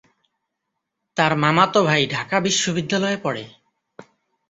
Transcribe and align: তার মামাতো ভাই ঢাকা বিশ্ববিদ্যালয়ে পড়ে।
তার 1.17 1.31
মামাতো 1.37 1.79
ভাই 1.83 2.01
ঢাকা 2.07 2.37
বিশ্ববিদ্যালয়ে 2.39 3.17
পড়ে। 3.17 3.43